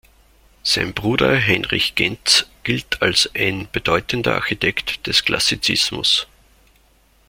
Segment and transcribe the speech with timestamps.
[0.63, 6.25] Sein Bruder Heinrich Gentz gilt als ein bedeutender Architekt des Klassizismus.